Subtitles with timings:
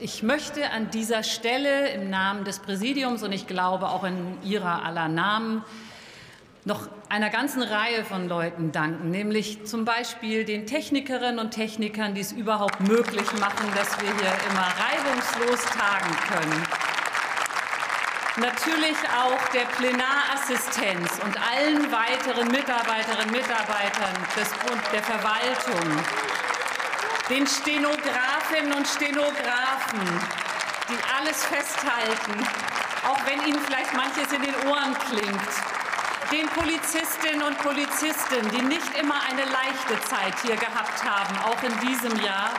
[0.00, 4.84] ich möchte an dieser Stelle im Namen des Präsidiums und ich glaube auch in Ihrer
[4.84, 5.64] aller Namen
[6.64, 12.20] noch einer ganzen Reihe von Leuten danken, nämlich zum Beispiel den Technikerinnen und Technikern, die
[12.20, 16.62] es überhaupt möglich machen, dass wir hier immer reibungslos tagen können.
[18.38, 25.88] Natürlich auch der Plenarassistenz und allen weiteren Mitarbeiterinnen und Mitarbeitern des Bund der Verwaltung,
[27.28, 30.00] den Stenografinnen und Stenografen,
[30.88, 32.46] die alles festhalten,
[33.08, 35.50] auch wenn Ihnen vielleicht manches in den Ohren klingt,
[36.30, 41.78] den Polizistinnen und Polizisten, die nicht immer eine leichte Zeit hier gehabt haben, auch in
[41.80, 42.50] diesem Jahr.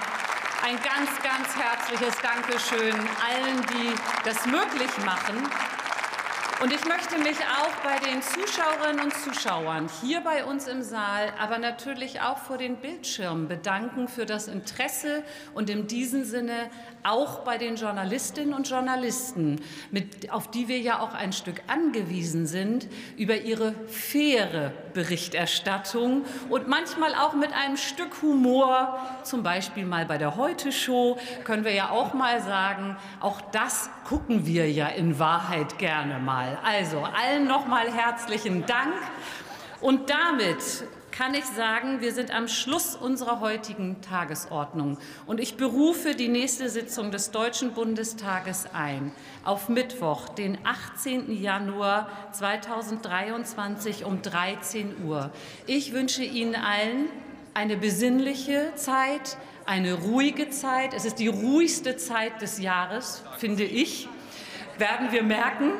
[0.63, 3.93] Ein ganz, ganz herzliches Dankeschön allen, die
[4.25, 5.47] das möglich machen.
[6.59, 11.31] Und ich möchte mich auch bei den Zuschauerinnen und Zuschauern hier bei uns im Saal,
[11.39, 16.71] aber natürlich auch vor den Bildschirmen bedanken für das Interesse und in diesem Sinne
[17.03, 19.61] auch bei den Journalistinnen und Journalisten,
[19.91, 26.67] mit, auf die wir ja auch ein Stück angewiesen sind, über ihre faire Berichterstattung und
[26.67, 31.91] manchmal auch mit einem Stück Humor, zum Beispiel mal bei der Heute-Show, können wir ja
[31.91, 36.46] auch mal sagen, auch das gucken wir ja in Wahrheit gerne mal.
[36.63, 38.93] Also allen noch mal herzlichen Dank.
[39.81, 44.99] Und damit kann ich sagen, wir sind am Schluss unserer heutigen Tagesordnung.
[45.25, 49.11] Und ich berufe die nächste Sitzung des Deutschen Bundestages ein
[49.43, 51.31] auf Mittwoch, den 18.
[51.41, 55.31] Januar 2023 um 13 Uhr.
[55.65, 57.09] Ich wünsche Ihnen allen
[57.55, 60.93] eine besinnliche Zeit, eine ruhige Zeit.
[60.93, 64.07] Es ist die ruhigste Zeit des Jahres, finde ich,
[64.77, 65.71] werden wir merken.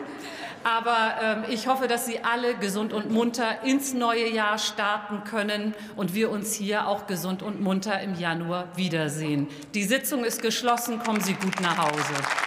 [0.68, 5.74] Aber ähm, ich hoffe, dass Sie alle gesund und munter ins neue Jahr starten können
[5.96, 9.48] und wir uns hier auch gesund und munter im Januar wiedersehen.
[9.74, 11.00] Die Sitzung ist geschlossen.
[11.00, 12.47] Kommen Sie gut nach Hause.